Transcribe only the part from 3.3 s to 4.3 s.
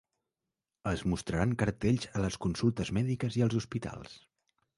i als hospitals.